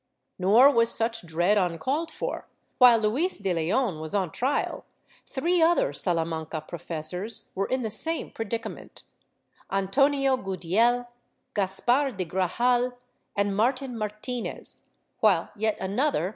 [0.39, 2.47] Nor was such dread uncalled for;
[2.79, 4.83] while Luis de Leon was on trial,
[5.27, 9.03] three other Salamanca professors were in the same predicament—
[9.79, 11.07] Antonio Gudiel,
[11.53, 12.93] Caspar de Grajal
[13.37, 14.87] and Martin Martinez,
[15.19, 16.29] while yet another.